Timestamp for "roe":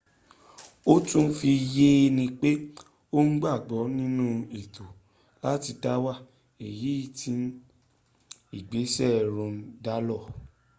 9.33-9.49